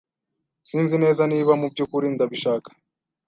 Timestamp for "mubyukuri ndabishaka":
1.61-2.69